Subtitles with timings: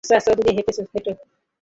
[0.03, 1.15] আচ্ছা আচ্ছা, ওদিকেরই হোটেল।